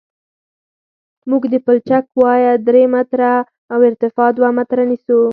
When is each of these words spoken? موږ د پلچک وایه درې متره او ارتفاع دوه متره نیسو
موږ 1.29 1.43
د 1.53 1.55
پلچک 1.65 2.05
وایه 2.21 2.53
درې 2.67 2.83
متره 2.93 3.33
او 3.73 3.79
ارتفاع 3.89 4.29
دوه 4.37 4.49
متره 4.57 4.83
نیسو 4.89 5.21